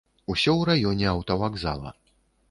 Усё 0.33 0.53
ў 0.59 0.67
раёне 0.69 1.05
аўтавакзала. 1.11 1.91